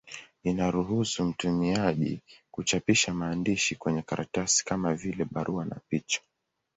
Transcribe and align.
Inaruhusu 0.43 1.25
mtumiaji 1.25 2.21
kuchapisha 2.51 3.13
maandishi 3.13 3.75
kwenye 3.75 4.01
karatasi, 4.01 4.65
kama 4.65 4.93
vile 4.93 5.25
barua 5.31 5.65
na 5.65 5.75
picha. 5.89 6.21